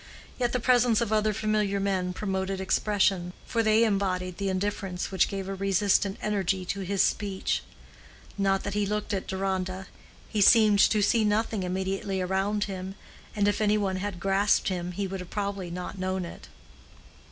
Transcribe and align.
Yet 0.39 0.51
the 0.51 0.59
presence 0.59 0.99
of 0.99 1.09
those 1.09 1.17
other 1.19 1.31
familiar 1.31 1.79
men 1.79 2.11
promoted 2.11 2.59
expression, 2.59 3.33
for 3.45 3.61
they 3.61 3.83
embodied 3.83 4.39
the 4.39 4.49
indifference 4.49 5.11
which 5.11 5.27
gave 5.27 5.47
a 5.47 5.53
resistant 5.53 6.17
energy 6.23 6.65
to 6.73 6.79
his 6.79 7.03
speech. 7.03 7.61
Not 8.35 8.63
that 8.63 8.73
he 8.73 8.87
looked 8.87 9.13
at 9.13 9.27
Deronda: 9.27 9.85
he 10.27 10.41
seemed 10.41 10.79
to 10.79 11.03
see 11.03 11.23
nothing 11.23 11.61
immediately 11.61 12.19
around 12.19 12.63
him, 12.63 12.95
and 13.35 13.47
if 13.47 13.61
any 13.61 13.77
one 13.77 13.97
had 13.97 14.19
grasped 14.19 14.69
him 14.69 14.93
he 14.93 15.05
would 15.05 15.29
probably 15.29 15.69
not 15.69 15.91
have 15.91 15.99
known 15.99 16.25
it. 16.25 16.47